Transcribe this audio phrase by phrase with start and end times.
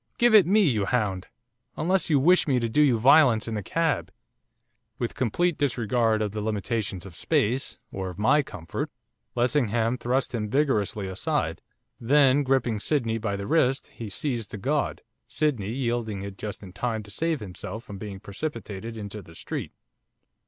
[0.17, 1.27] Give it me, you hound!
[1.77, 4.11] unless you wish me to do you violence in the cab.'
[4.97, 8.89] With complete disregard of the limitations of space, or of my comfort,
[9.35, 11.61] Lessingham thrust him vigorously aside.
[11.99, 16.73] Then gripping Sydney by the wrist, he seized the gaud, Sydney yielding it just in
[16.73, 19.71] time to save himself from being precipitated into the street.